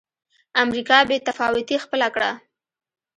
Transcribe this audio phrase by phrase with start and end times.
[0.63, 2.31] امریکا بې تفاوتي خپله کړه.